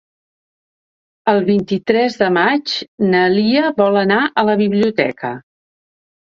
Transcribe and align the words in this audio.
El 1.33 1.41
vint-i-tres 1.49 2.17
de 2.21 2.29
maig 2.37 2.73
na 3.11 3.21
Lia 3.35 3.69
vol 3.83 4.01
anar 4.03 4.19
a 4.43 4.47
la 4.51 4.57
biblioteca. 4.65 5.33